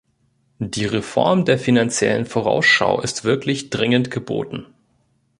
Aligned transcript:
Die 0.57 0.85
Reform 0.85 1.45
der 1.45 1.59
Finanziellen 1.59 2.25
Vorausschau 2.25 3.01
ist 3.01 3.23
wirklich 3.23 3.69
dringend 3.69 4.09
geboten. 4.09 4.65